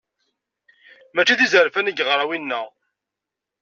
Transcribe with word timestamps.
Mačči 1.13 1.35
d 1.39 1.41
izerfan 1.45 1.89
i 1.89 1.93
yeɣra 1.95 2.25
winna. 2.29 2.61